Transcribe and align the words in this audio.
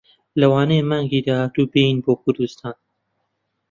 لەوانەیە 0.39 0.87
مانگی 0.89 1.25
داهاتوو 1.27 1.71
بێین 1.73 1.97
بۆ 2.03 2.13
کوردستان. 2.21 2.77